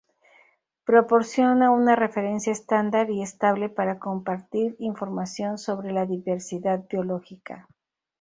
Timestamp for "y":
3.11-3.21